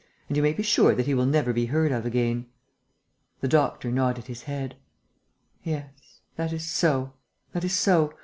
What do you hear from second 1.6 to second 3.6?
heard of again." The